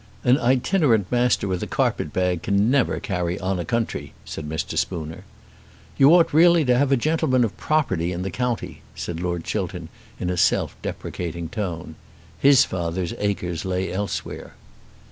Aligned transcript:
"An 0.23 0.39
itinerant 0.39 1.11
Master 1.11 1.47
with 1.47 1.61
a 1.61 1.67
carpet 1.67 2.11
bag 2.11 2.51
never 2.51 2.93
can 2.93 3.01
carry 3.01 3.39
on 3.39 3.59
a 3.59 3.63
country," 3.65 4.13
said 4.25 4.49
Mr. 4.49 4.75
Spooner. 4.75 5.25
"You 5.95 6.11
ought 6.15 6.33
really 6.33 6.65
to 6.65 6.75
have 6.75 6.91
a 6.91 6.97
gentleman 6.97 7.43
of 7.43 7.55
property 7.55 8.11
in 8.11 8.23
the 8.23 8.31
county," 8.31 8.81
said 8.95 9.19
Lord 9.19 9.43
Chiltern, 9.43 9.89
in 10.19 10.31
a 10.31 10.37
self 10.37 10.75
deprecating 10.81 11.49
tone. 11.49 11.93
His 12.39 12.65
father's 12.65 13.13
acres 13.19 13.63
lay 13.63 13.93
elsewhere. 13.93 14.53